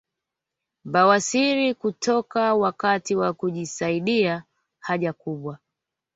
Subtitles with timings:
[0.85, 4.43] Bawasiri kutoka wakati wa kujisaidia
[4.79, 5.59] haja kubwa